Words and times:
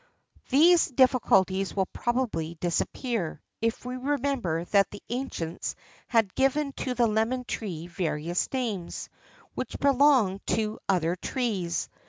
[XIII 0.01 0.49
28] 0.49 0.59
These 0.71 0.87
difficulties 0.95 1.75
will 1.75 1.85
probably 1.85 2.55
disappear, 2.59 3.39
if 3.61 3.85
we 3.85 3.97
remember 3.97 4.65
that 4.65 4.89
the 4.89 5.03
ancients 5.09 5.75
have 6.07 6.33
given 6.33 6.73
to 6.77 6.95
the 6.95 7.05
lemon 7.05 7.43
tree 7.45 7.85
various 7.85 8.47
names[XIII 8.51 9.09
29] 9.53 9.53
which 9.53 9.77
belong 9.79 10.39
to 10.47 10.79
other 10.89 11.15
trees. 11.17 11.87